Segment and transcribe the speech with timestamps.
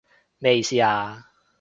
[0.39, 1.27] 咩意思啊？